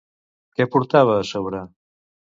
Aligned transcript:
Què 0.59 0.67
portava 0.77 1.19
a 1.21 1.27
sobre? 1.35 1.63